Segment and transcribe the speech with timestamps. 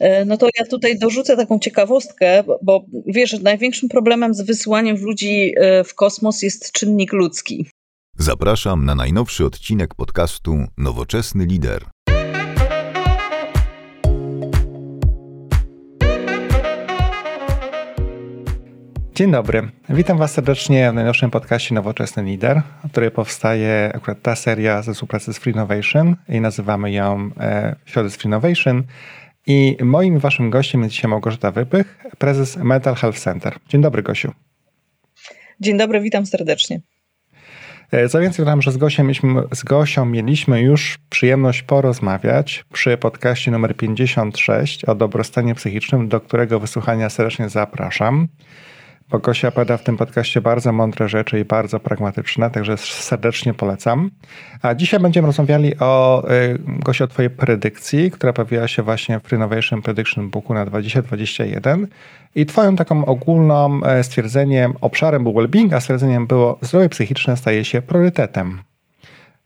[0.00, 5.54] E, no to ja tutaj dorzucę taką ciekawostkę, bo wiesz, największym problemem z wysyłaniem ludzi
[5.56, 7.66] e, w kosmos jest czynnik ludzki.
[8.18, 11.84] Zapraszam na najnowszy odcinek podcastu Nowoczesny Lider.
[19.14, 19.68] Dzień dobry.
[19.88, 25.32] Witam Was serdecznie w najnowszym podcaście Nowoczesny Lider, który powstaje akurat ta seria ze współpracy
[25.32, 28.82] z Free Innovation i nazywamy ją e, Środy z Free Innovation.
[29.46, 33.58] I moim waszym gościem jest dzisiaj Małgorzata Wypych, prezes Mental Health Center.
[33.68, 34.32] Dzień dobry, Gosiu.
[35.60, 36.80] Dzień dobry, witam serdecznie.
[37.90, 42.96] E, co więcej, dodam, że z Gosią, mieliśmy, z Gosią mieliśmy już przyjemność porozmawiać przy
[42.96, 48.28] podcaście numer 56 o dobrostanie psychicznym, do którego wysłuchania serdecznie zapraszam
[49.10, 54.10] bo Gosia opowiada w tym podcaście bardzo mądre rzeczy i bardzo pragmatyczne, także serdecznie polecam.
[54.62, 59.32] A dzisiaj będziemy rozmawiali o, y, Gosia, o twojej predykcji, która pojawiła się właśnie w
[59.32, 61.86] Renovation Prediction Booku na 2021
[62.34, 67.64] i twoją taką ogólną e, stwierdzeniem, obszarem był well-being, a stwierdzeniem było zdrowie psychiczne staje
[67.64, 68.62] się priorytetem.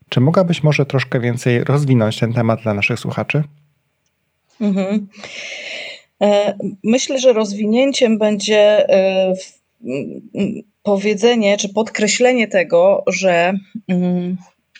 [0.09, 3.43] Czy mogłabyś może troszkę więcej rozwinąć ten temat dla naszych słuchaczy?
[4.61, 5.07] Mhm.
[6.21, 9.33] E, myślę, że rozwinięciem będzie e,
[10.83, 13.53] powiedzenie czy podkreślenie tego, że
[13.87, 14.37] mm,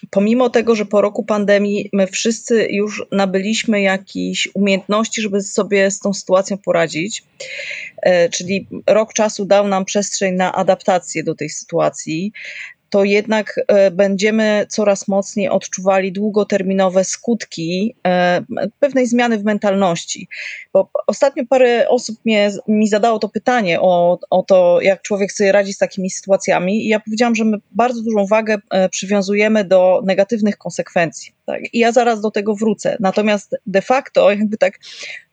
[0.10, 6.00] pomimo tego, że po roku pandemii my wszyscy już nabyliśmy jakieś umiejętności, żeby sobie z
[6.00, 7.24] tą sytuacją poradzić,
[8.02, 12.32] e, czyli rok czasu dał nam przestrzeń na adaptację do tej sytuacji,
[12.90, 18.42] to jednak e, będziemy coraz mocniej odczuwali długoterminowe skutki e,
[18.80, 20.28] pewnej zmiany w mentalności.
[20.74, 25.52] Bo ostatnio parę osób mnie, mi zadało to pytanie o, o to, jak człowiek sobie
[25.52, 30.02] radzi z takimi sytuacjami, i ja powiedziałam, że my bardzo dużą wagę e, przywiązujemy do
[30.06, 31.35] negatywnych konsekwencji.
[31.46, 31.74] Tak?
[31.74, 32.98] I ja zaraz do tego wrócę.
[33.00, 34.80] Natomiast de facto, jakby tak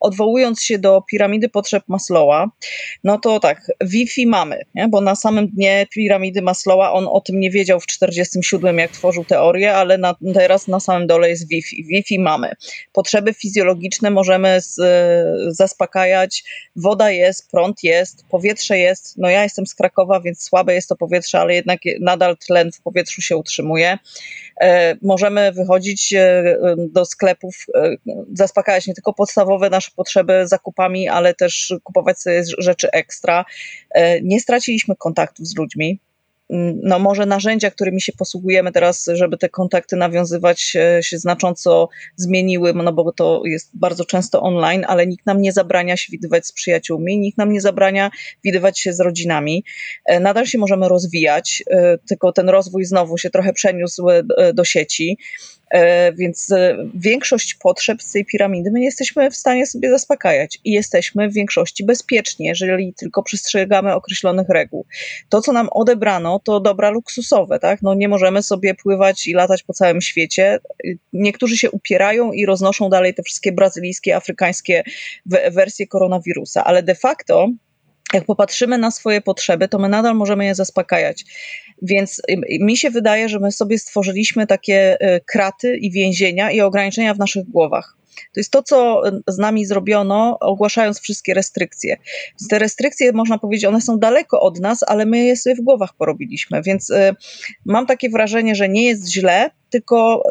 [0.00, 2.50] odwołując się do piramidy potrzeb Maslowa,
[3.04, 4.88] no to tak, Wi-Fi mamy, nie?
[4.88, 9.24] bo na samym dnie piramidy Maslowa on o tym nie wiedział w 47, jak tworzył
[9.24, 11.84] teorię, ale na, teraz na samym dole jest Wi-Fi.
[11.84, 12.52] Wi-Fi mamy.
[12.92, 14.76] Potrzeby fizjologiczne możemy z,
[15.56, 16.44] zaspokajać.
[16.76, 19.18] Woda jest, prąd jest, powietrze jest.
[19.18, 22.80] No ja jestem z Krakowa, więc słabe jest to powietrze, ale jednak nadal tlen w
[22.80, 23.98] powietrzu się utrzymuje.
[24.60, 27.96] E, możemy wychodzić e, do sklepów, e,
[28.32, 33.44] zaspokajać nie tylko podstawowe nasze potrzeby zakupami, ale też kupować sobie rzeczy ekstra.
[34.22, 36.00] Nie straciliśmy kontaktów z ludźmi
[36.82, 40.60] no może narzędzia, którymi się posługujemy teraz, żeby te kontakty nawiązywać
[41.00, 45.96] się znacząco zmieniły, no bo to jest bardzo często online, ale nikt nam nie zabrania
[45.96, 48.10] się widywać z przyjaciółmi, nikt nam nie zabrania
[48.44, 49.64] widywać się z rodzinami.
[50.06, 54.22] E, nadal się możemy rozwijać, e, tylko ten rozwój znowu się trochę przeniósł e,
[54.54, 55.18] do sieci.
[55.72, 60.58] E, więc e, większość potrzeb z tej piramidy my nie jesteśmy w stanie sobie zaspokajać
[60.64, 64.86] i jesteśmy w większości bezpieczni, jeżeli tylko przestrzegamy określonych reguł.
[65.28, 67.82] To, co nam odebrano, to dobra luksusowe, tak?
[67.82, 70.58] No nie możemy sobie pływać i latać po całym świecie.
[71.12, 74.82] Niektórzy się upierają i roznoszą dalej te wszystkie brazylijskie, afrykańskie
[75.50, 77.48] wersje koronawirusa, ale de facto
[78.14, 81.24] jak popatrzymy na swoje potrzeby, to my nadal możemy je zaspokajać.
[81.82, 86.60] Więc y, mi się wydaje, że my sobie stworzyliśmy takie y, kraty i więzienia i
[86.60, 88.01] ograniczenia w naszych głowach.
[88.16, 91.96] To jest to, co z nami zrobiono, ogłaszając wszystkie restrykcje.
[92.40, 95.60] Więc te restrykcje, można powiedzieć, one są daleko od nas, ale my je sobie w
[95.60, 96.62] głowach porobiliśmy.
[96.62, 97.14] Więc y,
[97.64, 100.22] mam takie wrażenie, że nie jest źle, tylko,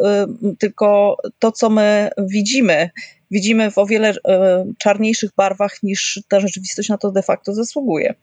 [0.52, 2.90] y, tylko to, co my widzimy,
[3.31, 8.16] widzimy w o wiele e, czarniejszych barwach niż ta rzeczywistość na to de facto zasługuje.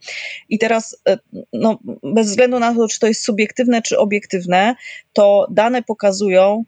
[0.48, 1.02] I teraz,
[1.52, 4.74] no, bez względu na to, czy to jest subiektywne, czy obiektywne,
[5.12, 6.64] to dane pokazują,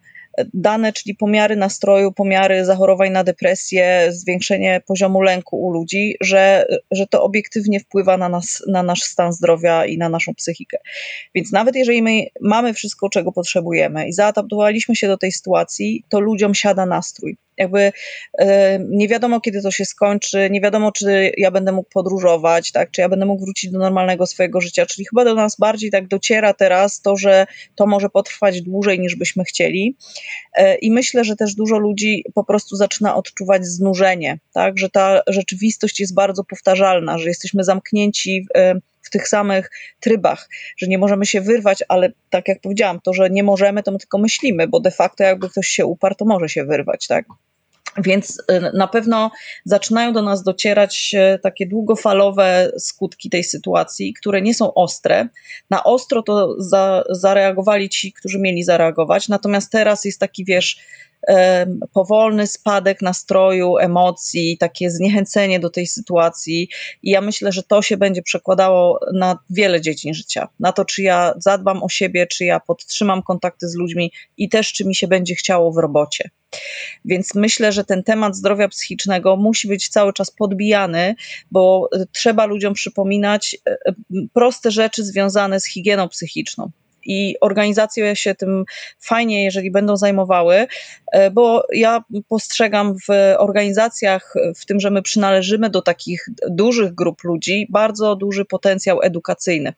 [0.54, 7.06] dane, czyli pomiary nastroju, pomiary zachorowań na depresję, zwiększenie poziomu lęku u ludzi, że, że
[7.06, 10.78] to obiektywnie wpływa na, nas, na nasz stan zdrowia i na naszą psychikę.
[11.34, 16.20] Więc nawet jeżeli my mamy wszystko, czego potrzebujemy i zaadaptowaliśmy się do tej sytuacji, to
[16.20, 17.36] ludziom siada nastrój.
[17.56, 17.92] Jakby
[18.38, 22.90] e, nie wiadomo, kiedy to się skończy, nie wiadomo, czy ja będę mógł podróżować, tak,
[22.90, 26.08] czy ja będę mógł wrócić do normalnego swojego życia, czyli chyba do nas bardziej tak
[26.08, 29.96] dociera teraz to, że to może potrwać dłużej niż byśmy chcieli.
[30.54, 35.22] E, I myślę, że też dużo ludzi po prostu zaczyna odczuwać znużenie, tak, że ta
[35.26, 39.70] rzeczywistość jest bardzo powtarzalna, że jesteśmy zamknięci e, w tych samych
[40.00, 43.92] trybach, że nie możemy się wyrwać, ale tak jak powiedziałam, to, że nie możemy, to
[43.92, 47.24] my tylko myślimy, bo de facto jakby ktoś się uparł, to może się wyrwać, tak?
[48.02, 49.30] Więc y, na pewno
[49.64, 55.28] zaczynają do nas docierać y, takie długofalowe skutki tej sytuacji, które nie są ostre.
[55.70, 60.80] Na ostro to za, zareagowali ci, którzy mieli zareagować, natomiast teraz jest taki, wiesz,
[61.92, 66.68] powolny spadek nastroju, emocji, takie zniechęcenie do tej sytuacji.
[67.02, 70.48] I ja myślę, że to się będzie przekładało na wiele dziedzin życia.
[70.60, 74.72] Na to, czy ja zadbam o siebie, czy ja podtrzymam kontakty z ludźmi i też,
[74.72, 76.30] czy mi się będzie chciało w robocie.
[77.04, 81.14] Więc myślę, że ten temat zdrowia psychicznego musi być cały czas podbijany,
[81.50, 83.94] bo trzeba ludziom przypominać e, e,
[84.32, 86.70] proste rzeczy związane z higieną psychiczną
[87.04, 88.64] i organizacje się tym
[89.00, 90.66] fajnie, jeżeli będą zajmowały,
[91.12, 97.24] e, bo ja postrzegam w organizacjach, w tym, że my przynależymy do takich dużych grup
[97.24, 99.72] ludzi, bardzo duży potencjał edukacyjny.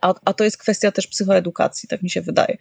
[0.00, 2.56] A, a to jest kwestia też psychoedukacji, tak mi się wydaje.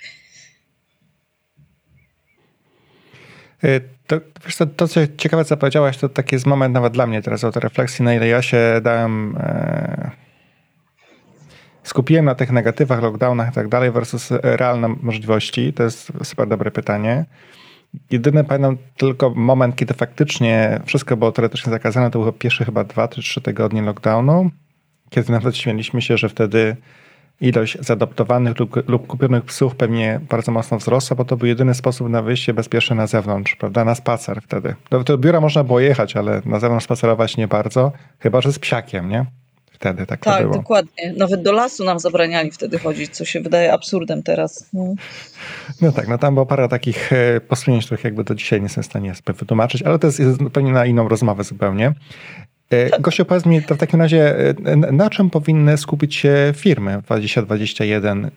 [3.63, 4.19] Y, to,
[4.57, 8.05] to, to, co ciekawe, co powiedziałaś, to taki jest moment nawet dla mnie teraz refleksji,
[8.05, 10.11] na ile ja się dałem, e,
[11.83, 15.73] skupiłem na tych negatywach, lockdownach i tak dalej versus realne możliwości.
[15.73, 17.25] To jest super dobre pytanie.
[18.11, 23.07] Jedyny pamiętam tylko moment, kiedy faktycznie wszystko było teoretycznie zakazane, to było pierwsze chyba dwa
[23.07, 24.51] czy trzy tygodnie lockdownu,
[25.09, 26.75] kiedy nawet śmieliśmy się, że wtedy
[27.41, 32.09] ilość zaadoptowanych lub, lub kupionych psów pewnie bardzo mocno wzrosła, bo to był jedyny sposób
[32.09, 34.75] na wyjście bezpieczne na zewnątrz, prawda, na spacer wtedy.
[34.89, 38.59] Do, do biura można było jechać, ale na zewnątrz spacerować nie bardzo, chyba że z
[38.59, 39.25] psiakiem, nie?
[39.79, 40.53] Wtedy tak, tak to było.
[40.53, 41.13] dokładnie.
[41.17, 44.69] Nawet do lasu nam zabraniali wtedy chodzić, co się wydaje absurdem teraz.
[44.73, 44.93] No,
[45.81, 48.83] no tak, no tam było parę takich e, posunięć, których jakby do dzisiaj nie jestem
[48.83, 51.93] w stanie wytłumaczyć, ale to jest, jest pewnie na inną rozmowę zupełnie.
[52.69, 57.01] E, Gościu, powiedz mi to w takim razie, e, na czym powinny skupić się firmy
[57.05, 58.31] 2021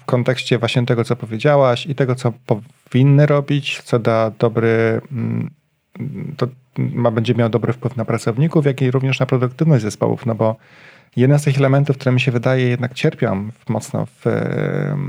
[0.00, 5.50] w kontekście właśnie tego, co powiedziałaś i tego, co powinny robić, co da dobry, mm,
[6.78, 10.56] ma, będzie miał dobry wpływ na pracowników, jak i również na produktywność zespołów, no bo
[11.16, 14.22] jeden z tych elementów, które mi się wydaje jednak cierpią mocno w,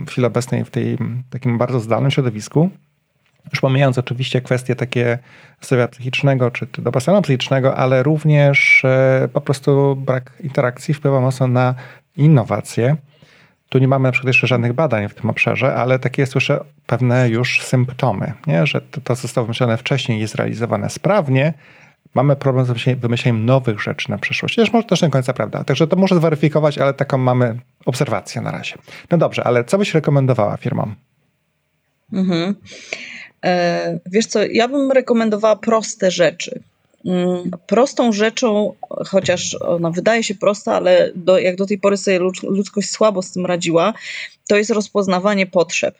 [0.06, 0.98] w chwili obecnej w tej
[1.30, 2.70] takim bardzo zdalnym środowisku,
[3.52, 5.20] już pomijając oczywiście kwestie takie
[5.62, 11.48] zdrowia psychicznego czy, czy dobrostanu psychicznego, ale również e, po prostu brak interakcji wpływa mocno
[11.48, 11.76] na
[12.18, 12.96] innowacje.
[13.70, 17.30] Tu nie mamy na przykład jeszcze żadnych badań w tym obszarze, ale takie słyszę pewne
[17.30, 18.68] już symptomy, nie?
[18.68, 21.54] że to, to zostało wymyślone wcześniej jest realizowane sprawnie.
[22.14, 24.56] Mamy problem z wymyśleniem nowych rzeczy na przyszłość.
[24.56, 25.64] Też może też nie końca prawda.
[25.64, 28.76] Także to muszę zweryfikować, ale taką mamy obserwację na razie.
[29.12, 30.96] No dobrze, ale co byś rekomendowała firmom?
[32.14, 32.56] Mhm.
[33.46, 36.64] E, wiesz co, ja bym rekomendowała proste rzeczy.
[37.06, 42.20] Mm, prostą rzeczą, chociaż ona wydaje się prosta, ale do, jak do tej pory sobie
[42.44, 43.94] ludzkość słabo z tym radziła,
[44.48, 45.96] to jest rozpoznawanie potrzeb.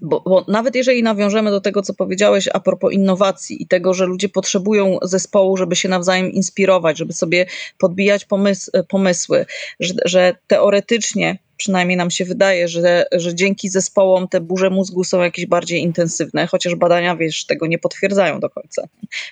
[0.00, 4.06] Bo, bo, nawet jeżeli nawiążemy do tego, co powiedziałeś a propos innowacji i tego, że
[4.06, 7.46] ludzie potrzebują zespołu, żeby się nawzajem inspirować, żeby sobie
[7.78, 9.46] podbijać pomys pomysły,
[9.80, 15.22] że, że teoretycznie przynajmniej nam się wydaje, że, że dzięki zespołom te burze mózgu są
[15.22, 18.88] jakieś bardziej intensywne, chociaż badania, wiesz, tego nie potwierdzają do końca.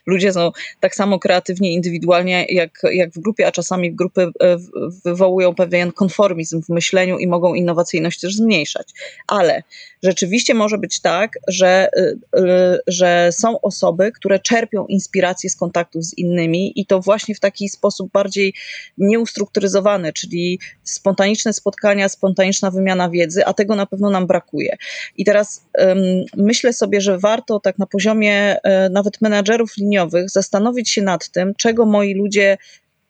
[0.07, 4.57] Ludzie są tak samo kreatywni indywidualnie jak, jak w grupie, a czasami grupy e,
[5.05, 8.89] wywołują pewien konformizm w myśleniu i mogą innowacyjność też zmniejszać.
[9.27, 9.63] Ale
[10.03, 16.05] rzeczywiście może być tak, że, e, e, że są osoby, które czerpią inspirację z kontaktów
[16.05, 18.55] z innymi i to właśnie w taki sposób bardziej
[18.99, 24.77] nieustrukturyzowany, czyli spontaniczne spotkania spontaniczna wymiana wiedzy, a tego na pewno nam brakuje.
[25.17, 25.99] I teraz um,
[26.37, 31.55] myślę sobie, że warto tak na poziomie um, nawet menadżerów liniowych zastanowić się nad tym,
[31.55, 32.59] czego moi ludzie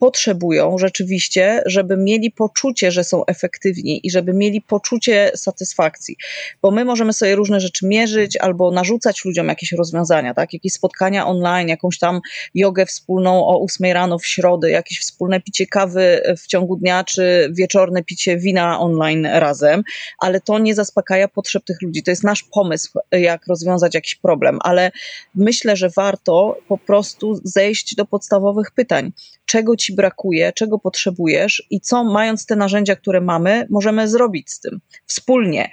[0.02, 6.16] potrzebują rzeczywiście, żeby mieli poczucie, że są efektywni i żeby mieli poczucie satysfakcji.
[6.62, 10.52] Bo my możemy sobie różne rzeczy mierzyć albo narzucać ludziom jakieś rozwiązania, tak?
[10.52, 12.21] Jakieś spotkania online, jakąś tam
[12.54, 17.52] jogę wspólną o 8 rano w środę, jakieś wspólne picie kawy w ciągu dnia, czy
[17.52, 19.82] wieczorne picie wina online razem,
[20.18, 22.02] ale to nie zaspokaja potrzeb tych ludzi.
[22.02, 24.90] To jest nasz pomysł, jak rozwiązać jakiś problem, ale
[25.35, 29.12] myślę, że warto po prostu zejść do podstawowych pytań.
[29.52, 34.61] Czego ci brakuje, czego potrzebujesz i co, mając te narzędzia, które mamy, możemy zrobić z
[34.61, 35.71] tym wspólnie.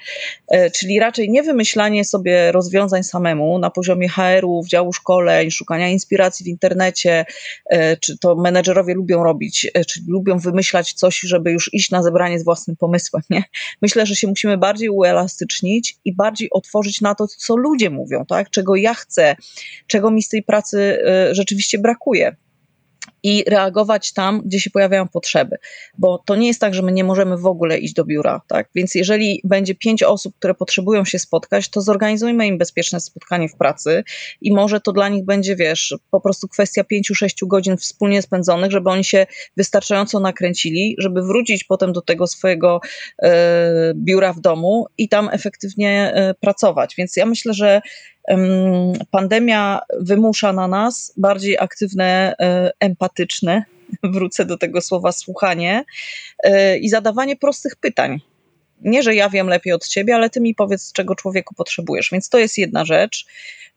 [0.48, 6.44] E, czyli raczej nie wymyślanie sobie rozwiązań samemu na poziomie HR-ów, działu szkoleń, szukania inspiracji
[6.44, 7.26] w internecie,
[7.70, 12.04] e, czy to menedżerowie lubią robić, e, czy lubią wymyślać coś, żeby już iść na
[12.04, 13.24] zebranie z własnym pomysłem.
[13.30, 13.44] Nie?
[13.82, 18.50] Myślę, że się musimy bardziej uelastycznić i bardziej otworzyć na to, co ludzie mówią, tak?
[18.50, 19.36] czego ja chcę,
[19.88, 20.98] czego mi z tej pracy
[21.32, 22.36] rzeczywiście brakuje.
[23.24, 25.58] I reagować tam, gdzie się pojawiają potrzeby.
[25.98, 28.70] Bo to nie jest tak, że my nie możemy w ogóle iść do biura, tak?
[28.76, 33.56] Więc jeżeli będzie pięć osób, które potrzebują się spotkać, to zorganizujmy im bezpieczne spotkanie w
[33.56, 34.04] pracy
[34.42, 38.72] i może to dla nich będzie, wiesz, po prostu kwestia pięciu, sześciu godzin wspólnie spędzonych,
[38.72, 42.82] żeby oni się wystarczająco nakręcili, żeby wrócić potem do tego swojego
[43.24, 46.96] e, biura w domu i tam efektywnie e, pracować.
[46.98, 47.82] Więc ja myślę, że
[49.12, 53.64] pandemia wymusza na nas bardziej aktywne, e, empatyczne,
[54.14, 55.84] wrócę do tego słowa słuchanie
[56.44, 58.20] e, i zadawanie prostych pytań.
[58.82, 62.10] Nie, że ja wiem lepiej od ciebie, ale ty mi powiedz, czego człowieku potrzebujesz.
[62.12, 63.26] Więc to jest jedna rzecz.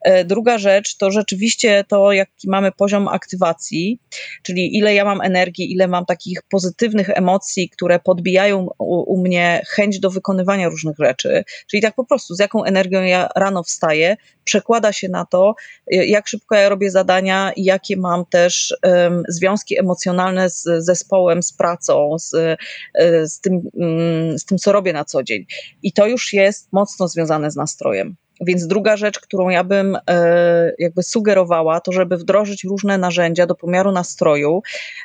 [0.03, 3.99] E, druga rzecz to rzeczywiście to, jaki mamy poziom aktywacji,
[4.43, 9.61] czyli ile ja mam energii, ile mam takich pozytywnych emocji, które podbijają u, u, mnie
[9.67, 11.43] chęć do wykonywania różnych rzeczy.
[11.67, 15.55] Czyli tak po prostu, z jaką energią ja rano wstaję, przekłada się na to,
[15.93, 21.43] e, jak szybko ja robię zadania i jakie mam też um, związki emocjonalne z zespołem,
[21.43, 25.45] z pracą, z, e, z, tym, um, z tym, co robię na co dzień.
[25.83, 28.15] I to już jest mocno związane z nastrojem.
[28.41, 33.55] Więc druga rzecz, którą ja bym e, jakby sugerowała, to żeby wdrożyć różne narzędzia do
[33.55, 34.61] pomiaru nastroju,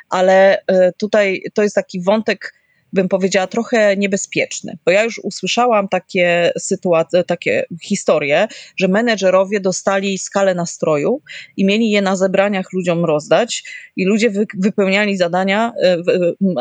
[0.09, 2.58] ale e, tutaj to jest taki wątek
[2.93, 4.77] bym powiedziała, trochę niebezpieczny.
[4.85, 11.21] Bo ja już usłyszałam takie sytuacje, takie historie, że menedżerowie dostali skalę nastroju
[11.57, 13.63] i mieli je na zebraniach ludziom rozdać
[13.95, 15.97] i ludzie wy, wypełniali zadania, e,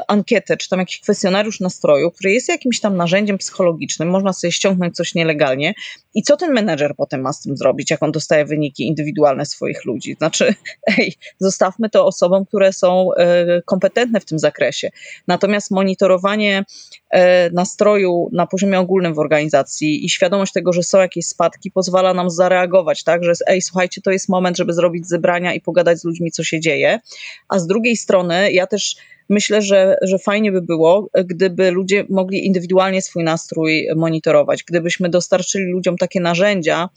[0.09, 4.97] ankietę, czy tam jakiś kwestionariusz nastroju, który jest jakimś tam narzędziem psychologicznym, można sobie ściągnąć
[4.97, 5.75] coś nielegalnie
[6.15, 9.85] i co ten menedżer potem ma z tym zrobić, jak on dostaje wyniki indywidualne swoich
[9.85, 10.15] ludzi?
[10.19, 10.55] Znaczy,
[10.99, 14.91] ej, zostawmy to osobom, które są e, kompetentne w tym zakresie.
[15.27, 16.65] Natomiast monitorowanie monitorowanie
[17.11, 22.15] e, nastroju na poziomie ogólnym w organizacji i świadomość tego, że są jakieś spadki, pozwala
[22.15, 26.05] nam zareagować, tak, że ej, słuchajcie, to jest moment, żeby zrobić zebrania i pogadać z
[26.05, 27.01] ludźmi, co się dzieje.
[27.49, 28.97] A z drugiej strony, ja też
[29.29, 35.73] myślę, że, że fajnie by było, gdyby ludzie mogli indywidualnie swój nastrój monitorować, gdybyśmy dostarczyli
[35.73, 36.89] ludziom takie narzędzia,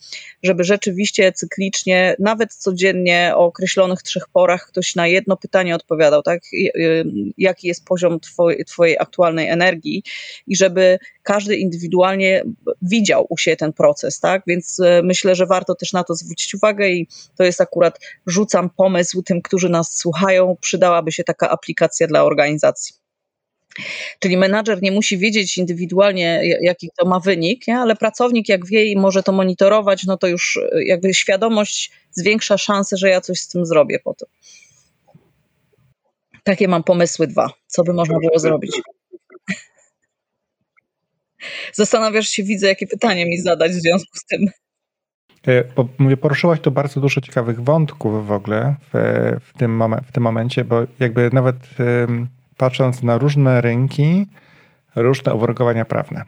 [0.44, 6.42] żeby rzeczywiście cyklicznie, nawet codziennie o określonych trzech porach ktoś na jedno pytanie odpowiadał, tak?
[7.38, 10.04] Jaki jest poziom twojej, twojej aktualnej energii
[10.48, 12.44] i żeby każdy indywidualnie
[12.82, 14.44] widział u siebie ten proces, tak?
[14.48, 18.70] Więc e, myślę, że warto też na to zwrócić uwagę i to jest akurat, rzucam
[18.70, 22.96] pomysł tym, którzy nas słuchają, przydałaby się taka aplikacja dla organizacji.
[24.20, 27.78] Czyli menadżer nie musi wiedzieć indywidualnie, jaki to ma wynik, nie?
[27.78, 32.58] ale pracownik, jak wie i może to monitorować, no to już e, jakby świadomość zwiększa
[32.58, 34.30] szanse, że ja coś z tym zrobię potem.
[36.44, 38.82] Takie mam pomysły dwa, co by można było zrobić.
[41.74, 44.48] Zastanawiasz się, widzę, jakie pytanie mi zadać w związku z tym.
[45.48, 50.02] E, bo mówię, poruszyłaś tu bardzo dużo ciekawych wątków w ogóle w, w, tym, momen,
[50.08, 51.56] w tym momencie, bo jakby nawet
[52.58, 54.26] patrząc na różne rynki,
[54.96, 56.26] różne uwarunkowania prawne.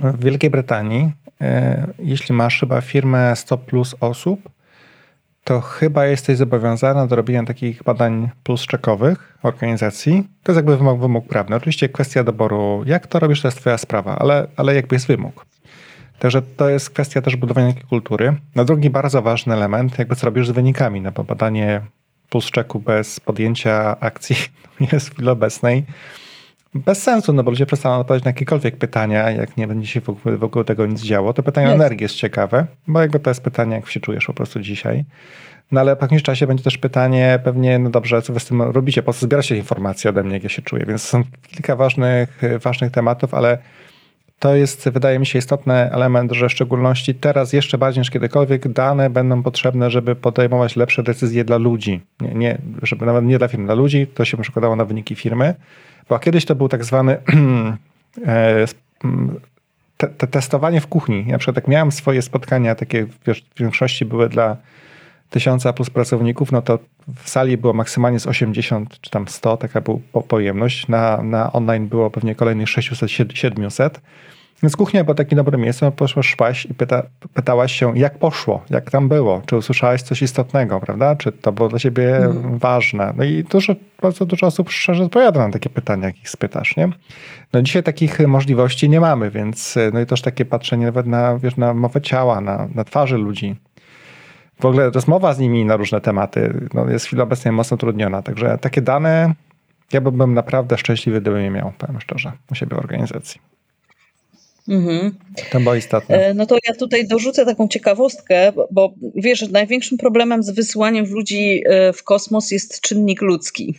[0.00, 4.50] W Wielkiej Brytanii, e, jeśli masz chyba firmę 100 plus osób,
[5.44, 10.28] to chyba jesteś zobowiązana do robienia takich badań plus czekowych organizacji.
[10.42, 11.56] To jest jakby wymóg, wymóg prawny.
[11.56, 15.46] Oczywiście kwestia doboru, jak to robisz, to jest twoja sprawa, ale, ale jakby jest wymóg.
[16.18, 18.34] Także to jest kwestia też budowania takiej kultury.
[18.54, 21.80] Na drugi bardzo ważny element, jakby co robisz z wynikami, no bo badanie
[22.30, 24.36] plus czeku bez podjęcia akcji
[24.92, 25.84] jest w chwili obecnej
[26.74, 30.08] bez sensu, no bo ludzie przestaną odpowiadać na jakiekolwiek pytania, jak nie będzie się w
[30.08, 31.32] ogóle, w ogóle tego nic działo.
[31.32, 34.34] To pytanie o energię jest ciekawe, bo jakby to jest pytanie, jak się czujesz po
[34.34, 35.04] prostu dzisiaj.
[35.72, 38.62] No ale po jakimś czasie będzie też pytanie pewnie, no dobrze, co wy z tym
[38.62, 40.84] robicie, po co zbieracie informacje ode mnie, jak ja się czuję.
[40.86, 43.58] Więc są kilka ważnych, ważnych tematów, ale
[44.38, 48.68] to jest, wydaje mi się, istotny element, że w szczególności teraz jeszcze bardziej niż kiedykolwiek
[48.68, 52.00] dane będą potrzebne, żeby podejmować lepsze decyzje dla ludzi.
[52.20, 55.54] Nie, nie żeby nawet nie dla firm, dla ludzi, to się przekładało na wyniki firmy.
[56.08, 57.16] Bo kiedyś to był tak zwany
[58.26, 58.66] e,
[59.96, 61.26] te, te testowanie w kuchni.
[61.26, 64.56] Na przykład jak miałem swoje spotkania, takie w większości były dla
[65.30, 66.78] tysiąca plus pracowników, no to
[67.24, 70.88] w sali było maksymalnie z 80 czy tam 100, taka była pojemność.
[70.88, 73.90] Na, na online było pewnie kolejnych 600-700.
[74.62, 77.02] Więc kuchnia była takim dobrym miejscem, poszłaś szłaś i pyta,
[77.34, 81.16] pytałaś się, jak poszło, jak tam było, czy usłyszałaś coś istotnego, prawda?
[81.16, 82.58] Czy to było dla ciebie mm.
[82.58, 83.12] ważne?
[83.16, 86.88] No i dużo, bardzo dużo osób szczerze odpowiada na takie pytania, jak ich spytasz, nie?
[87.52, 91.56] No dzisiaj takich możliwości nie mamy, więc no i też takie patrzenie nawet na, wiesz,
[91.56, 93.56] na mowę ciała, na, na twarzy ludzi.
[94.60, 98.22] W ogóle rozmowa z nimi na różne tematy no, jest w chwili obecnej mocno utrudniona,
[98.22, 99.34] także takie dane
[99.92, 103.40] ja bym naprawdę szczęśliwy, gdybym je miał, powiem szczerze, u siebie w organizacji.
[104.68, 105.14] Mhm.
[105.50, 106.16] To było istotne.
[106.16, 111.62] E, no to ja tutaj dorzucę taką ciekawostkę, bo wiesz, największym problemem z wysyłaniem ludzi
[111.66, 113.74] e, w kosmos jest czynnik ludzki.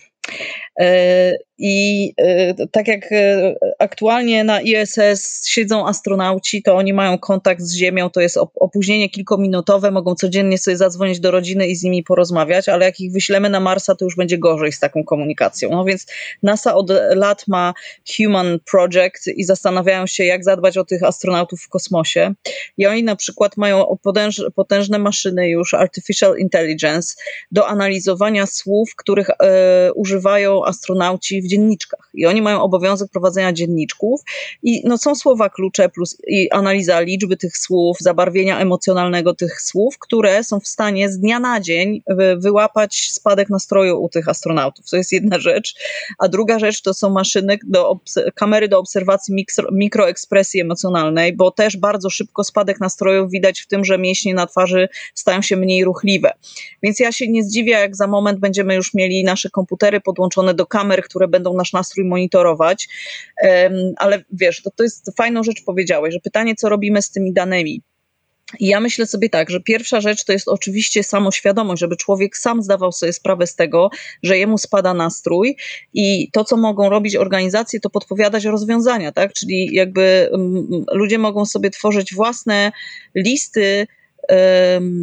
[0.79, 7.61] E, I e, tak jak e, aktualnie na ISS siedzą astronauci, to oni mają kontakt
[7.61, 12.03] z Ziemią, to jest opóźnienie kilkuminutowe, mogą codziennie sobie zadzwonić do rodziny i z nimi
[12.03, 15.69] porozmawiać, ale jak ich wyślemy na Marsa, to już będzie gorzej z taką komunikacją.
[15.69, 16.05] No więc
[16.43, 17.73] NASA od lat ma
[18.17, 22.33] Human Project i zastanawiają się, jak zadbać o tych astronautów w kosmosie.
[22.77, 27.15] I oni na przykład mają potęż, potężne maszyny już, Artificial Intelligence,
[27.51, 32.09] do analizowania słów, których e, używają astronauci w dzienniczkach.
[32.13, 34.21] I oni mają obowiązek prowadzenia dzienniczków
[34.63, 39.99] i no, są słowa klucze plus i analiza liczby tych słów, zabarwienia emocjonalnego tych słów,
[39.99, 42.01] które są w stanie z dnia na dzień
[42.37, 44.89] wyłapać spadek nastroju u tych astronautów.
[44.89, 45.75] To jest jedna rzecz.
[46.17, 47.99] A druga rzecz to są maszyny, do
[48.35, 53.85] kamery do obserwacji mikro, mikroekspresji emocjonalnej, bo też bardzo szybko spadek nastrojów widać w tym,
[53.85, 56.33] że mięśnie na twarzy stają się mniej ruchliwe.
[56.83, 60.65] Więc ja się nie zdziwię, jak za moment będziemy już mieli nasze komputery podłączone do
[60.65, 62.87] kamer, które będą nasz nastrój monitorować.
[63.97, 67.81] Ale wiesz, to, to jest fajną rzecz powiedziałeś, że pytanie, co robimy z tymi danymi.
[68.59, 72.63] I ja myślę sobie tak, że pierwsza rzecz to jest oczywiście samoświadomość, żeby człowiek sam
[72.63, 73.89] zdawał sobie sprawę z tego,
[74.23, 75.57] że jemu spada nastrój
[75.93, 79.33] i to, co mogą robić organizacje, to podpowiadać rozwiązania, tak?
[79.33, 82.71] Czyli jakby um, ludzie mogą sobie tworzyć własne
[83.15, 83.87] listy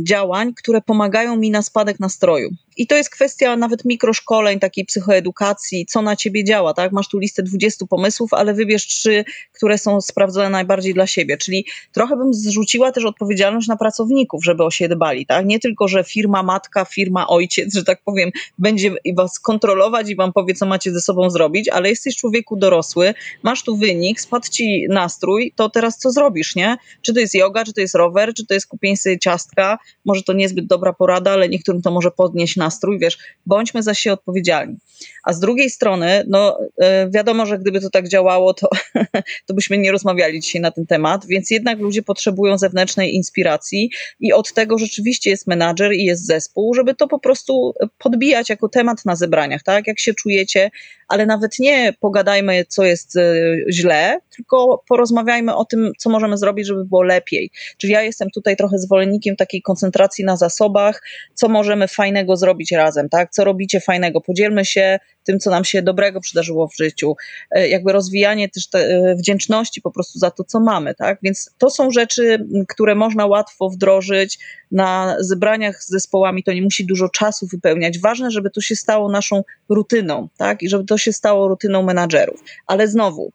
[0.03, 2.51] działań, które pomagają mi na spadek nastroju.
[2.77, 6.93] I to jest kwestia nawet mikroszkoleń, takiej psychoedukacji, co na ciebie działa, tak?
[6.93, 11.37] Masz tu listę 20 pomysłów, ale wybierz trzy, które są sprawdzone najbardziej dla siebie.
[11.37, 15.47] Czyli trochę bym zrzuciła też odpowiedzialność na pracowników, żeby o dbali, tak?
[15.47, 20.33] Nie tylko, że firma matka, firma ojciec, że tak powiem, będzie was kontrolować i wam
[20.33, 24.87] powie, co macie ze sobą zrobić, ale jesteś człowieku dorosły, masz tu wynik, spadł ci
[24.89, 26.77] nastrój, to teraz co zrobisz, nie?
[27.03, 29.79] Czy to jest yoga, czy to jest rower, czy to jest kupienie sobie ciastka?
[30.05, 34.15] Może to niezbyt dobra porada, ale niektórym to może podnieść nastrój, wiesz, bądźmy za siebie
[34.15, 34.77] odpowiedzialni.
[35.25, 38.69] A z drugiej strony, no e, wiadomo, że gdyby to tak działało, to,
[39.47, 43.91] to byśmy nie rozmawiali dzisiaj na ten temat, więc jednak ludzie potrzebują zewnętrznej inspiracji
[44.21, 48.69] i od tego rzeczywiście jest menadżer i jest zespół, żeby to po prostu podbijać jako
[48.69, 49.87] temat na zebraniach, tak?
[49.87, 50.71] Jak się czujecie,
[51.13, 53.35] ale nawet nie pogadajmy, co jest e,
[53.71, 57.51] źle, tylko porozmawiajmy o tym, co możemy zrobić, żeby było lepiej.
[57.77, 61.03] Czyli ja jestem tutaj trochę zwolennikiem takiej koncentracji na zasobach,
[61.35, 63.31] co możemy fajnego zrobić razem, tak?
[63.31, 64.21] Co robicie fajnego?
[64.21, 67.17] Podzielmy się tym, co nam się dobrego przydarzyło w życiu,
[67.51, 71.19] e, jakby rozwijanie też e, wdzięczności po prostu za to, co mamy, tak?
[71.23, 74.39] Więc to są rzeczy, które można łatwo wdrożyć
[74.71, 77.99] na zebraniach z zespołami, to nie musi dużo czasu wypełniać.
[77.99, 80.63] Ważne, żeby to się stało naszą rutyną, tak?
[80.63, 82.41] I żeby to się stało rutyną menadżerów.
[82.67, 83.33] Ale znowu,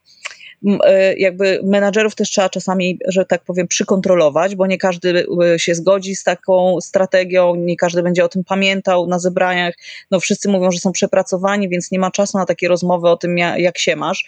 [1.16, 6.16] jakby menadżerów też trzeba czasami, że tak powiem, przykontrolować, bo nie każdy e, się zgodzi
[6.16, 9.74] z taką strategią, nie każdy będzie o tym pamiętał na zebraniach.
[10.10, 13.38] No wszyscy mówią, że są przepracowani, więc nie ma czasu na takie rozmowy o tym,
[13.38, 14.24] jak się masz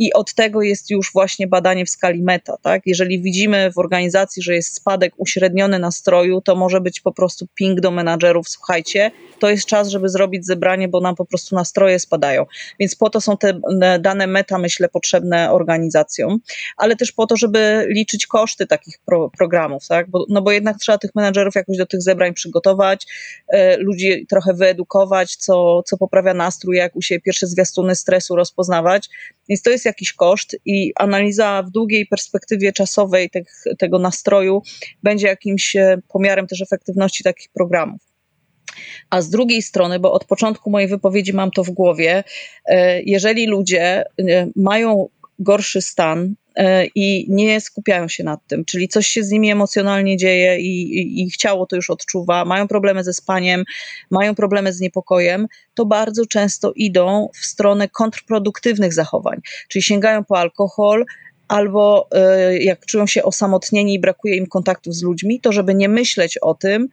[0.00, 2.56] i od tego jest już właśnie badanie w skali meta.
[2.62, 2.82] Tak?
[2.86, 7.80] Jeżeli widzimy w organizacji, że jest spadek uśredniony nastroju, to może być po prostu ping
[7.80, 12.46] do menadżerów, słuchajcie, to jest czas, żeby zrobić zebranie, bo nam po prostu nastroje spadają.
[12.78, 13.60] Więc po to są te
[14.00, 16.38] dane meta, myślę, potrzebne organizacjom,
[16.76, 20.10] ale też po to, żeby liczyć koszty takich pro, programów, tak?
[20.10, 23.06] Bo, no bo jednak trzeba tych menadżerów jakoś do tych zebrań przygotować,
[23.48, 29.08] e, ludzi trochę wyedukować, co, co poprawia nastrój, jak u siebie pierwsze zwiastuny stresu rozpoznawać.
[29.48, 33.40] Więc to jest jakiś koszt i analiza w długiej perspektywie czasowej te,
[33.78, 34.62] tego nastroju
[35.02, 38.00] będzie jakimś e, pomiarem też efektywności takich programów.
[39.10, 42.24] A z drugiej strony, bo od początku mojej wypowiedzi mam to w głowie,
[42.66, 44.04] e, jeżeli ludzie e,
[44.56, 46.34] mają gorszy stan
[46.94, 51.30] i nie skupiają się nad tym, czyli coś się z nimi emocjonalnie dzieje i, i,
[51.30, 53.64] ciało to już odczuwa, mają problemy ze spaniem,
[54.10, 60.38] mają problemy z niepokojem, to bardzo często idą w stronę kontrproduktywnych zachowań, czyli sięgają po
[60.38, 61.04] alkohol,
[61.48, 62.08] albo
[62.60, 66.54] jak czują się osamotnieni i brakuje im kontaktów z ludźmi, to żeby nie myśleć o
[66.54, 66.88] tym,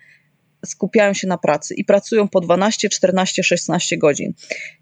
[0.65, 4.33] skupiają się na pracy i pracują po 12, 14, 16 godzin.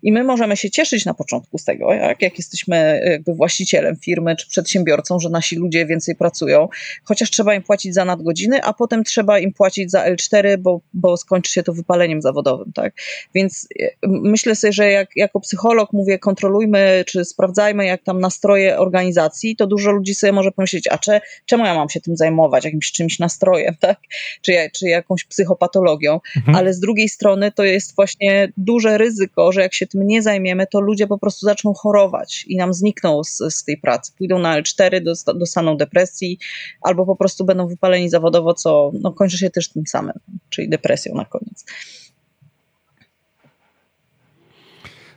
[0.04, 4.36] I my możemy się cieszyć na początku z tego, jak, jak jesteśmy jakby właścicielem firmy
[4.36, 6.68] czy przedsiębiorcą, że nasi ludzie więcej pracują,
[7.04, 11.18] chociaż trzeba im płacić za nadgodziny, a potem trzeba im płacić za L4, bo, bo
[11.18, 12.72] skończy się to wypaleniem zawodowym.
[12.74, 12.94] Tak?
[13.36, 18.80] Więc e, myślę sobie, że jak, jako psycholog mówię, kontrolujmy czy sprawdzajmy, jak tam nastroje
[18.80, 22.66] organizacji, to dużo ludzi sobie może pomyśleć, a cze, czemu ja mam się tym zajmować,
[22.66, 24.00] jakimś czymś nastrojem, tak?
[24.42, 26.56] czy, czy jakąś psychopatologią, patologią, mhm.
[26.56, 30.68] ale z drugiej strony to jest właśnie duże ryzyko, że jak się tym nie zajmiemy,
[30.68, 34.12] to ludzie po prostu zaczną chorować i nam znikną z, z tej pracy.
[34.18, 35.02] Pójdą na L4,
[35.36, 36.40] dostaną depresji
[36.82, 41.16] albo po prostu będą wypaleni zawodowo, co no, kończy się też tym samym, czyli depresją
[41.16, 41.66] na koniec.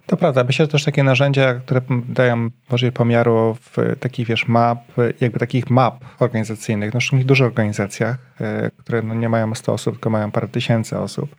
[0.09, 0.45] To prawda.
[0.45, 4.79] Myślę, że też takie narzędzia, które dają możliwość pomiaru w takich, wiesz, map,
[5.21, 9.95] jakby takich map organizacyjnych, no, w dużych organizacjach, e, które no, nie mają 100 osób,
[9.95, 11.37] tylko mają parę tysięcy osób.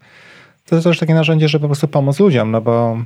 [0.66, 2.98] To jest też takie narzędzie, żeby po prostu pomóc ludziom, no bo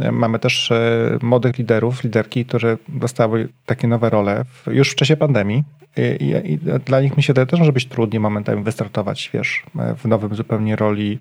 [0.00, 4.94] e, mamy też e, młodych liderów, liderki, które dostały takie nowe role w, już w
[4.94, 5.64] czasie pandemii.
[5.96, 9.62] I, i, I, dla nich mi się wydaje też może być trudniej momentami wystartować, wiesz,
[9.96, 11.18] w nowym zupełnie roli,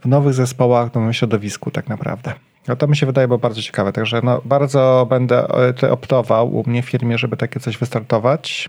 [0.00, 2.34] w nowych zespołach, w nowym środowisku tak naprawdę.
[2.68, 5.46] No to mi się wydaje było bardzo ciekawe, także no, bardzo będę
[5.82, 8.68] e, optował u mnie w firmie, żeby takie coś wystartować.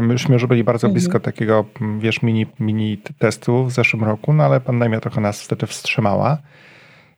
[0.00, 0.92] Myśmy już byli bardzo mhm.
[0.94, 1.64] blisko takiego,
[1.98, 6.38] wiesz, mini, mini testu w zeszłym roku, no ale pandemia trochę nas wtedy wstrzymała.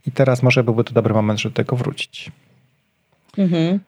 [0.06, 2.30] I teraz może byłby to dobry moment, żeby do tego wrócić.
[3.38, 3.80] Mhm.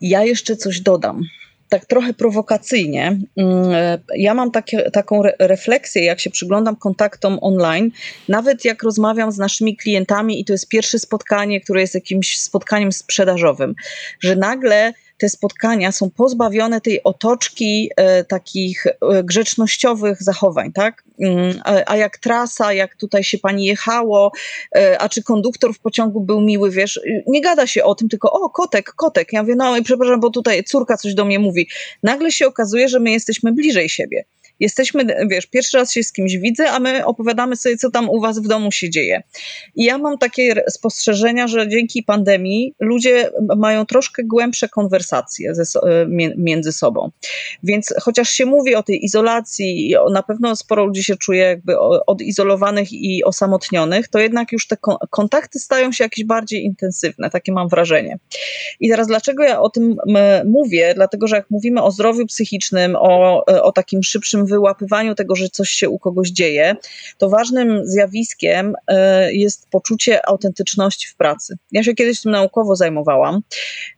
[0.00, 1.22] Ja jeszcze coś dodam
[1.68, 3.18] tak trochę prowokacyjnie.
[3.36, 7.90] Mm, e, ja mam takie, taką refleksję, jak się przyglądam kontaktom online,
[8.28, 12.92] nawet jak rozmawiam z naszymi klientami i to jest pierwsze spotkanie, które jest jakimś spotkaniem
[12.92, 13.74] sprzedażowym,
[14.20, 21.04] że nagle te spotkania są pozbawione tej otoczki e, takich e, grzecznościowych zachowań, tak?
[21.20, 24.32] Mm, a, jak trasa, jak tutaj się pani jechało,
[24.76, 28.32] e, a czy konduktor w pociągu był miły, wiesz, nie gada się o tym, tylko
[28.32, 29.32] o, kotek, kotek.
[29.32, 31.68] Ja mówię, no przepraszam, bo tutaj córka coś do mnie mówi.
[32.02, 34.24] Nagle się okazuje, że my jesteśmy bliżej siebie
[34.60, 38.20] jesteśmy, wiesz, pierwszy raz się z kimś widzę, a my opowiadamy sobie, co tam u
[38.20, 39.22] was w domu się dzieje.
[39.74, 46.06] I ja mam takie spostrzeżenia, że dzięki pandemii ludzie mają troszkę głębsze konwersacje ze, e,
[46.36, 47.10] między sobą.
[47.62, 52.92] Więc chociaż się mówi o tej izolacji, na pewno sporo ludzi się czuje jakby odizolowanych
[52.92, 54.76] i osamotnionych, to jednak już te
[55.10, 58.18] kontakty stają się jakieś bardziej intensywne, takie mam wrażenie.
[58.80, 59.96] I teraz dlaczego ja o tym
[60.44, 60.92] mówię?
[60.94, 65.48] Dlatego, że jak mówimy o zdrowiu psychicznym, o, e, o takim szybszym wyłapywaniu tego, że
[65.48, 66.76] coś się u kogoś dzieje,
[67.18, 71.56] to ważnym zjawiskiem e, jest poczucie autentyczności w pracy.
[71.72, 73.40] Ja się kiedyś tym naukowo zajmowałam.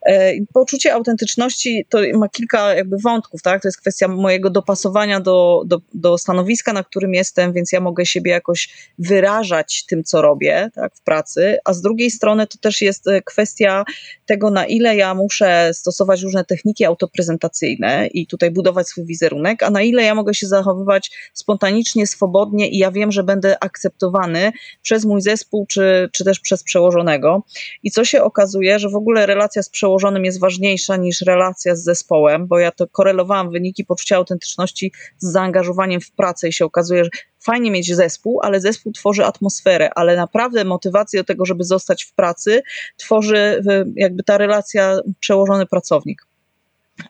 [0.06, 3.62] E, poczucie autentyczności to ma kilka jakby wątków, tak?
[3.62, 8.06] To jest kwestia mojego dopasowania do, do, do stanowiska, na którym jestem, więc ja mogę
[8.06, 12.80] siebie jakoś wyrażać tym, co robię tak, w pracy, a z drugiej strony to też
[12.80, 13.84] jest e, kwestia
[14.26, 19.70] tego, na ile ja muszę stosować różne techniki autoprezentacyjne i tutaj budować swój wizerunek, a
[19.70, 25.05] na ile ja mogę się zachowywać spontanicznie, swobodnie i ja wiem, że będę akceptowany przez
[25.05, 27.42] mój zespół, czy, czy też przez przełożonego.
[27.83, 31.85] I co się okazuje, że w ogóle relacja z przełożonym jest ważniejsza niż relacja z
[31.85, 37.05] zespołem, bo ja to korelowałam wyniki poczucia autentyczności z zaangażowaniem w pracę i się okazuje,
[37.05, 42.05] że fajnie mieć zespół, ale zespół tworzy atmosferę, ale naprawdę motywację do tego, żeby zostać
[42.05, 42.62] w pracy,
[42.96, 43.62] tworzy
[43.96, 46.27] jakby ta relacja przełożony pracownik.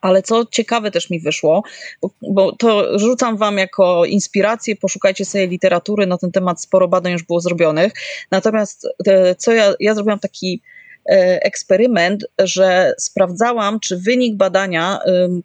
[0.01, 1.63] Ale co ciekawe też mi wyszło,
[2.03, 7.13] bo, bo, to rzucam wam jako inspirację, poszukajcie sobie literatury, na ten temat sporo badań
[7.13, 7.93] już było zrobionych.
[8.31, 10.63] Natomiast e, co ja, ja zrobiłam taki
[11.11, 14.99] e, eksperyment, że sprawdzałam, czy wynik badania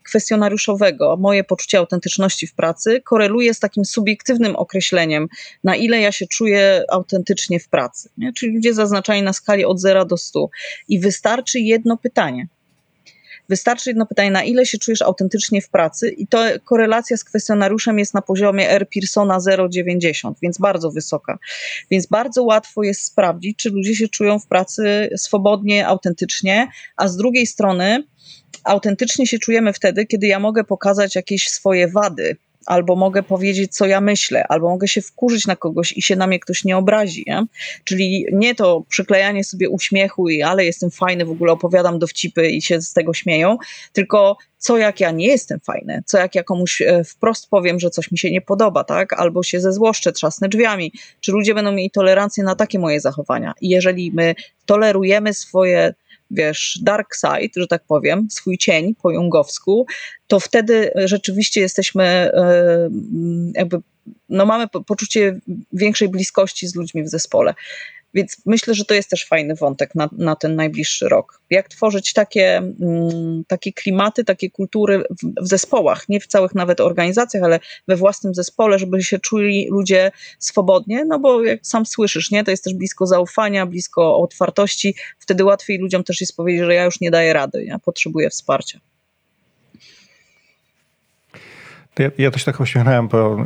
[0.04, 5.28] kwestionariuszowego, moje poczucie autentyczności w pracy, koreluje z takim subiektywnym określeniem,
[5.64, 8.10] na ile ja się czuję autentycznie w pracy.
[8.18, 8.34] Nie?
[8.34, 10.50] Czyli ludzie zaznaczają na skali od 0 do 100.
[10.88, 12.48] I wystarczy jedno pytanie.
[13.50, 18.00] Wystarczy jedno pytanie, na ile się czujesz autentycznie w pracy i to korelacja z kwestionariuszem
[18.00, 18.88] jest na poziomie R.
[18.94, 21.40] Pearsona 0,90, więc bardzo wysoka.
[21.92, 27.18] Więc bardzo łatwo jest sprawdzić, czy ludzie się czują w pracy swobodnie, autentycznie, a z
[27.18, 28.04] drugiej strony
[28.64, 33.86] autentycznie się czujemy wtedy, kiedy ja mogę pokazać jakieś swoje wady, albo mogę powiedzieć, co
[33.86, 37.24] ja myślę, albo mogę się wkurzyć na kogoś i się na mnie ktoś nie obrazi.
[37.28, 37.46] Nie?
[37.84, 42.62] Czyli nie to przyklejanie sobie uśmiechu i ale jestem fajny, w ogóle opowiadam dowcipy i
[42.62, 43.58] się z tego śmieją,
[43.94, 47.90] tylko co jak ja nie jestem fajny, co jak ja komuś e, wprost powiem, że
[47.90, 49.14] coś mi się nie podoba, tak?
[49.14, 50.92] Albo się zezłoszczę, trzasnę drzwiami.
[51.22, 53.54] Czy ludzie będą mieli tolerancję na takie moje zachowania?
[53.62, 55.94] I jeżeli my tolerujemy swoje
[56.34, 59.86] wiesz, dark side, że tak powiem, swój cień po jungowsku,
[60.28, 62.90] to wtedy rzeczywiście jesteśmy e,
[63.56, 63.78] jakby,
[64.30, 65.40] no mamy poczucie
[65.74, 67.54] większej bliskości z ludźmi w zespole.
[68.14, 71.42] Więc myślę, że to jest też fajny wątek na, na ten najbliższy rok.
[71.50, 76.82] Jak tworzyć takie, mm, takie klimaty, takie kultury w, w, zespołach, nie w całych nawet
[76.82, 82.32] organizacjach, ale we własnym zespole, żeby się czuli ludzie swobodnie, no bo jak sam słyszysz,
[82.32, 86.74] nie, to jest też blisko zaufania, blisko otwartości, wtedy łatwiej ludziom też jest powiedzieć, że
[86.74, 88.80] ja już nie daję rady, ja potrzebuję wsparcia.
[92.00, 93.46] Ja, ja też tak uśmiechnąłem, bo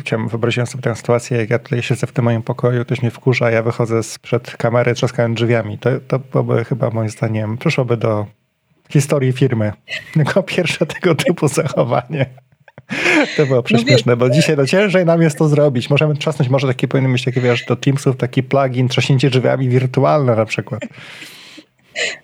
[0.00, 3.10] chciałem, wyobraziłem sobie tę sytuację, jak ja tutaj siedzę w tym moim pokoju, ktoś mnie
[3.10, 5.78] wkurza, ja wychodzę sprzed kamery, trzaskając drzwiami.
[5.78, 8.26] To, to byłoby chyba moim zdaniem, przyszłoby do
[8.88, 9.72] historii firmy.
[10.16, 12.26] Jako pierwsze tego typu zachowanie.
[13.36, 15.90] To było prześmieszne, bo dzisiaj no ciężej nam jest to zrobić.
[15.90, 20.36] Możemy trzasnąć, może taki powinien być taki, wiesz, do Teamsów taki plugin, trzaśnięcie drzwiami wirtualne
[20.36, 20.80] na przykład.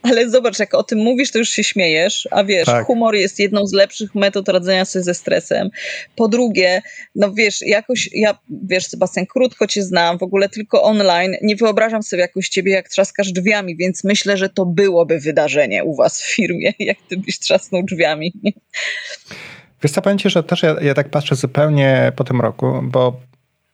[0.03, 2.87] Ale zobacz, jak o tym mówisz, to już się śmiejesz, a wiesz, tak.
[2.87, 5.71] humor jest jedną z lepszych metod radzenia sobie ze stresem.
[6.17, 6.83] Po drugie,
[7.15, 12.03] no wiesz, jakoś, ja, wiesz, Sebastian, krótko cię znam, w ogóle tylko online, nie wyobrażam
[12.03, 16.35] sobie jakoś ciebie, jak trzaskasz drzwiami, więc myślę, że to byłoby wydarzenie u was w
[16.35, 18.33] firmie, jak ty byś trzasnął drzwiami.
[19.83, 23.21] Wiesz co, powiem ci, że też ja, ja tak patrzę zupełnie po tym roku, bo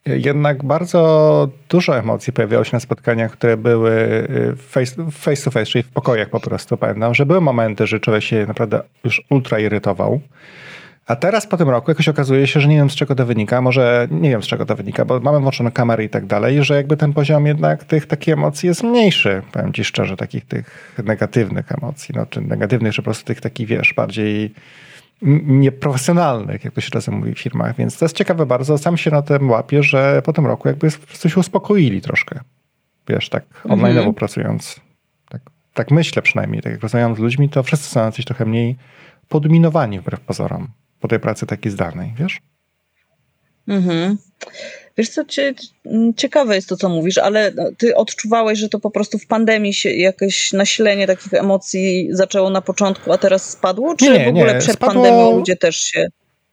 [0.07, 5.67] jednak bardzo dużo emocji pojawiało się na spotkaniach, które były y, face, face to face,
[5.67, 6.77] czyli w pokojach po prostu.
[6.77, 10.21] Pamiętam, że były momenty, że człowiek się naprawdę już ultra irytował.
[11.07, 13.61] A teraz po tym roku jakoś okazuje się, że nie wiem z czego to wynika,
[13.61, 16.75] może nie wiem z czego to wynika, bo mamy włączone kamery i tak dalej, że
[16.75, 21.73] jakby ten poziom jednak tych takich emocji jest mniejszy, powiem ci szczerze, takich tych negatywnych
[21.73, 24.55] emocji, no czy negatywnych, czy po prostu tych takich, wiesz, bardziej
[25.23, 28.79] nieprofesjonalnych, jak to się czasem mówi w firmach, więc to jest ciekawe bardzo.
[28.79, 32.41] Sam się na tym łapię, że po tym roku jakby wszyscy się uspokoili troszkę.
[33.09, 34.15] Wiesz, tak online mhm.
[34.15, 34.81] pracując.
[35.29, 35.43] Tak,
[35.75, 38.77] tak myślę przynajmniej, tak jak rozmawiam z ludźmi, to wszyscy są jacyś trochę mniej
[39.29, 40.69] podminowani wbrew pozorom
[41.01, 42.41] po tej pracy takiej zdalnej, wiesz?
[43.69, 44.19] Mhm.
[44.97, 45.23] Wiesz co,
[46.17, 49.75] ciekawe jest to, co mówisz, ale no, ty odczuwałeś, że to po prostu w pandemii
[49.75, 53.97] się jakieś nasilenie takich emocji zaczęło na początku, a teraz spadło?
[53.97, 54.61] Czy nie, w ogóle nie.
[54.61, 55.03] przed spadło...
[55.03, 56.07] pandemią ludzie też się...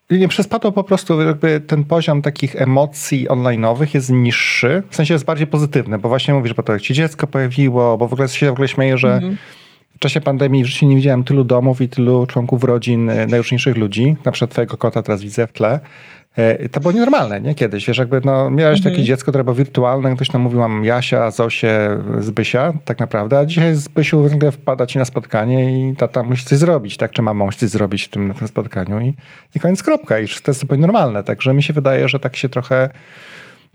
[0.09, 5.25] Nie, przespadło po prostu jakby ten poziom takich emocji online'owych jest niższy, w sensie jest
[5.25, 8.47] bardziej pozytywny, bo właśnie mówisz, bo to jak ci dziecko pojawiło, bo w ogóle się
[8.47, 9.37] w ogóle śmieję, że mhm.
[9.95, 13.77] w czasie pandemii w życiu nie widziałem tylu domów i tylu członków rodzin e, najróżniejszych
[13.77, 15.79] ludzi, na przykład twojego kota teraz widzę w tle,
[16.71, 17.55] to było nienormalne, nie?
[17.55, 18.95] Kiedyś, wiesz, jakby no, miałeś mhm.
[18.95, 23.45] takie dziecko, które było wirtualne, ktoś tam mówił, mam Jasia, Zosię, Zbysia, tak naprawdę, a
[23.45, 27.11] dzisiaj Zbysiu nagle wpada ci na spotkanie i tata musi coś zrobić, tak?
[27.11, 29.13] Czy mama musi coś zrobić w tym, tym spotkaniu i,
[29.55, 30.19] i koniec kropka.
[30.19, 32.89] I to jest zupełnie normalne, także mi się wydaje, że tak się trochę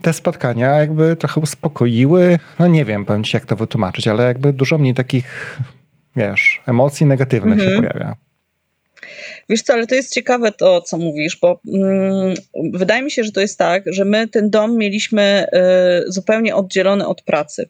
[0.03, 4.53] te spotkania jakby trochę uspokoiły, no nie wiem, powiem ci jak to wytłumaczyć, ale jakby
[4.53, 5.59] dużo mniej takich,
[6.16, 7.70] wiesz, emocji negatywnych mhm.
[7.70, 8.16] się pojawia.
[9.48, 12.34] Wiesz co, ale to jest ciekawe to, co mówisz, bo mm,
[12.72, 15.46] wydaje mi się, że to jest tak, że my ten dom mieliśmy
[16.06, 17.68] y, zupełnie oddzielony od pracy.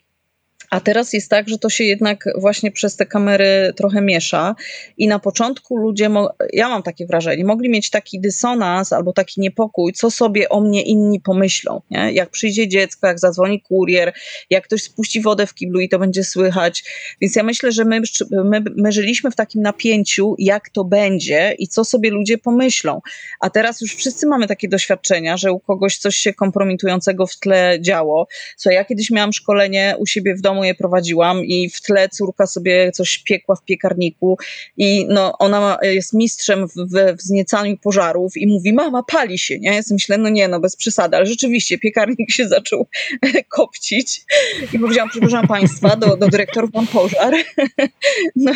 [0.72, 4.54] A teraz jest tak, że to się jednak właśnie przez te kamery trochę miesza
[4.98, 6.11] i na początku ludzie,
[6.52, 10.82] ja mam takie wrażenie, mogli mieć taki dysonans albo taki niepokój, co sobie o mnie
[10.82, 11.80] inni pomyślą.
[11.90, 12.12] Nie?
[12.12, 14.12] Jak przyjdzie dziecko, jak zadzwoni kurier,
[14.50, 16.85] jak ktoś spuści wodę w kiblu i to będzie słychać.
[17.20, 21.68] Więc ja myślę, że my, my, my żyliśmy w takim napięciu, jak to będzie i
[21.68, 23.00] co sobie ludzie pomyślą.
[23.40, 27.78] A teraz już wszyscy mamy takie doświadczenia, że u kogoś coś się kompromitującego w tle
[27.80, 28.26] działo.
[28.56, 32.46] Co ja kiedyś miałam szkolenie u siebie w domu je prowadziłam i w tle córka
[32.46, 34.38] sobie coś piekła w piekarniku
[34.77, 39.75] i no, ona jest mistrzem w, w wzniecaniu pożarów i mówi, mama, pali się, nie?
[39.75, 42.87] Ja myślę, no nie, no bez przesady, ale rzeczywiście piekarnik się zaczął
[43.57, 44.25] kopcić
[44.72, 47.35] i powiedziałam, przepraszam państwa, do, do dyrektorów mam pożar.
[48.37, 48.53] No,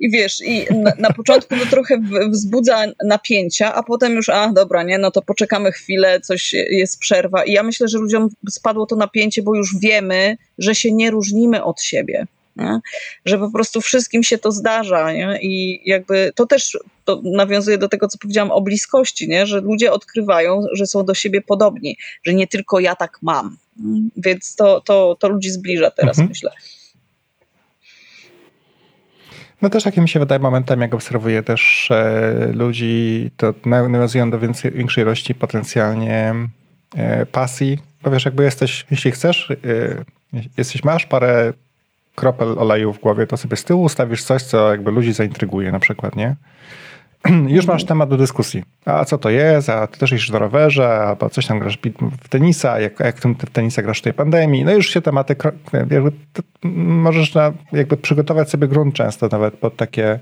[0.00, 4.82] I wiesz, i na, na początku to trochę wzbudza napięcia, a potem już, a dobra,
[4.82, 8.96] nie, no to poczekamy chwilę, coś jest przerwa i ja myślę, że ludziom spadło to
[8.96, 12.26] napięcie, bo już wiemy, że się nie różnimy od siebie.
[12.56, 12.80] Nie?
[13.24, 15.38] Że po prostu wszystkim się to zdarza nie?
[15.42, 19.46] i jakby to też to nawiązuje do tego, co powiedziałam o bliskości, nie?
[19.46, 23.56] że ludzie odkrywają, że są do siebie podobni, że nie tylko ja tak mam.
[24.16, 26.28] Więc to, to, to ludzi zbliża teraz, mhm.
[26.28, 26.50] myślę.
[29.62, 34.38] No też, jak mi się wydaje, momentami, jak obserwuję też e, ludzi, to nawiązują do
[34.38, 36.34] więcej, większej ilości potencjalnie
[36.96, 37.78] e, pasji.
[38.02, 39.56] Bo wiesz, jakby jesteś, jeśli chcesz, e,
[40.58, 41.52] jesteś, masz parę
[42.14, 45.78] kropel oleju w głowie, to sobie z tyłu ustawisz coś, co jakby ludzi zaintryguje na
[45.78, 46.36] przykład, nie?
[47.56, 48.62] Już masz temat do dyskusji.
[48.84, 49.68] A co to jest?
[49.68, 51.78] A ty też jeździsz na rowerze, albo coś tam grasz
[52.22, 54.64] w tenisa, jak, jak w tenisa grasz w tej pandemii.
[54.64, 55.36] No już się tematy,
[55.90, 56.12] jakby,
[56.64, 60.18] możesz na, jakby przygotować sobie grunt często nawet pod takie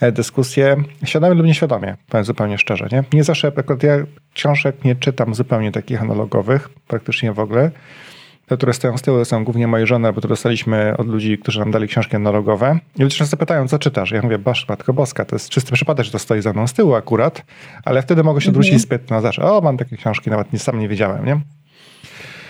[0.00, 2.88] e, dyskusje, świadomie lub nieświadomie, powiem zupełnie szczerze.
[2.92, 3.96] Nie, nie zawsze, ja
[4.34, 7.70] książek nie czytam zupełnie takich analogowych, praktycznie w ogóle,
[8.52, 11.60] te, które stoją z tyłu, są głównie moje żony, bo to dostaliśmy od ludzi, którzy
[11.60, 12.78] nam dali książki analogowe.
[12.98, 14.10] I ludzie często pytają, co czytasz?
[14.10, 16.72] Ja mówię, basz, Matko Boska, to jest czysty przypadek, że to stoi za mną z
[16.72, 17.44] tyłu akurat,
[17.84, 18.50] ale wtedy mogę się mhm.
[18.50, 18.76] odwrócić -hmm.
[18.76, 21.40] i spytać, zawsze, o, mam takie książki, nawet nie, sam nie wiedziałem, nie?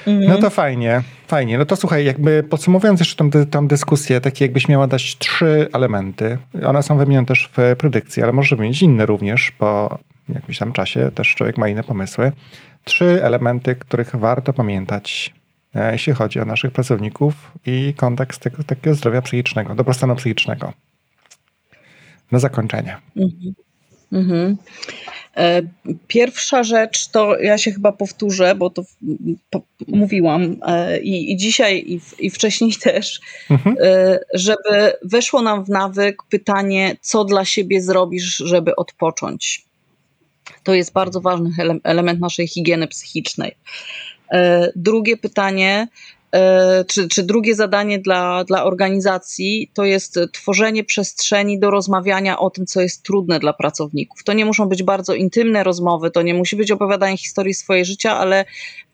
[0.07, 0.29] -hmm.
[0.29, 1.59] No to fajnie, fajnie.
[1.59, 6.39] No to słuchaj, jakby podsumowując jeszcze tą, tą dyskusję, takie jakbyś miała dać trzy elementy.
[6.67, 10.73] One są wymienione też w predykcji, ale może mieć inne również, bo w jakimś tam
[10.73, 12.33] czasie też człowiek ma inne pomysły.
[12.85, 15.35] Trzy elementy, których warto pamiętać,
[15.75, 20.73] jeśli chodzi o naszych pracowników i kontekst tego, takiego zdrowia psychicznego, dobrostanu psychicznego.
[22.33, 22.97] Na zakończenie.
[23.17, 23.55] Mhm.
[24.13, 24.57] Mhm.
[25.37, 25.63] E,
[26.09, 32.01] pierwsza rzecz to ja się chyba powtórzę, bo to mówiłam e, i, i dzisiaj, i,
[32.27, 33.77] i, wcześniej też, mhm.
[33.81, 39.65] E, żeby weszło nam w nawyk pytanie, co dla siebie zrobisz, żeby odpocząć.
[40.63, 41.51] To jest bardzo ważny
[41.85, 43.55] element naszej higieny psychicznej.
[44.77, 45.89] Drugie pytanie,
[46.35, 52.51] E, czy, czy drugie zadanie dla, dla organizacji to jest tworzenie przestrzeni do rozmawiania o
[52.51, 54.25] tym, co jest trudne dla pracowników.
[54.25, 58.19] To nie muszą być bardzo intymne rozmowy, to nie musi być opowiadanie historii swojego życia,
[58.19, 58.45] ale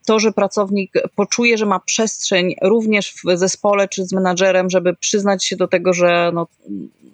[0.08, 5.44] to, że pracownik poczuje, że ma przestrzeń również w zespole czy z menadżerem, żeby przyznać
[5.44, 6.46] się do tego, że no,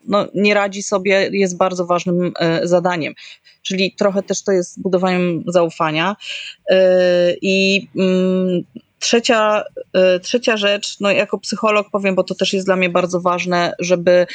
[0.06, 3.14] no, nie radzi sobie, jest bardzo ważnym e, zadaniem.
[3.62, 6.16] Czyli trochę też to jest budowaniem zaufania.
[6.70, 8.64] E, I mm,
[8.98, 13.20] Trzecia, e, trzecia rzecz, no jako psycholog powiem, bo to też jest dla mnie bardzo
[13.20, 14.26] ważne, żeby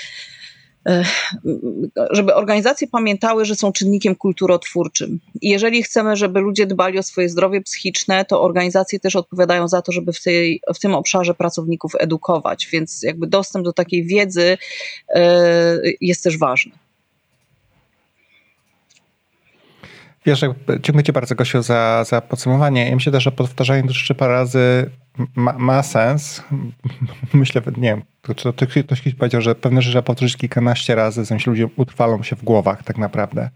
[2.12, 5.20] żeby organizacje pamiętały, że są czynnikiem kulturotwórczym.
[5.42, 9.82] I jeżeli chcemy, żeby ludzie dbali o swoje zdrowie psychiczne, to organizacje też odpowiadają za
[9.82, 12.68] to, żeby w, tej, w tym obszarze pracowników edukować.
[12.72, 14.58] Więc jakby dostęp do takiej wiedzy
[15.10, 16.72] e, jest też ważny.
[20.26, 20.42] Wiesz,
[20.80, 22.90] dziękuję Ci bardzo, Gosiu, za, za podsumowanie.
[22.90, 24.90] Ja myślę też, że powtarzanie to trzy parę razy
[25.36, 26.44] ma, ma, sens.
[27.34, 31.26] Myślę, nie wiem, to, to, ktoś kiedyś powiedział, że pewne rzeczy trzeba powtórzyć kilkanaście razy,
[31.26, 33.50] zanim się ludzie utrwalą się w głowach tak naprawdę.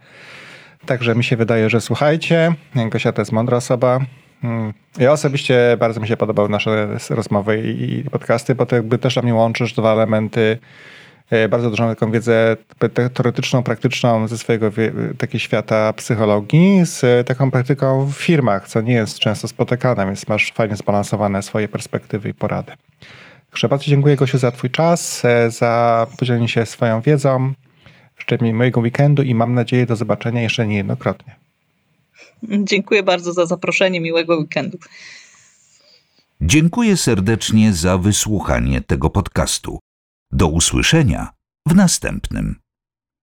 [0.86, 2.54] Także mi się wydaje, że słuchajcie,
[2.89, 3.99] Gosia to jest mądra osoba.
[4.41, 4.73] Hmm.
[4.97, 9.23] Ja osobiście bardzo mi się podobały nasze rozmowy i podcasty, bo to jakby też dla
[9.23, 10.58] mnie łączysz dwa elementy
[11.50, 12.58] bardzo dużą taką wiedzę
[13.13, 14.72] teoretyczną, praktyczną ze swojego
[15.17, 20.52] takiego świata psychologii, z taką praktyką w firmach, co nie jest często spotykane, więc masz
[20.54, 22.72] fajnie zbalansowane swoje perspektywy i porady.
[23.50, 27.54] Także bardzo dziękuję Gosiu za Twój czas, e, za podzielenie się swoją wiedzą.
[28.17, 31.36] Życzę mi mojego weekendu i mam nadzieję do zobaczenia jeszcze niejednokrotnie.
[32.43, 34.00] Dziękuję bardzo za zaproszenie.
[34.02, 34.78] Miłego weekendu.
[36.41, 39.80] Dziękuję serdecznie za wysłuchanie tego podcastu.
[40.36, 41.34] Do usłyszenia
[41.67, 42.62] w następnym.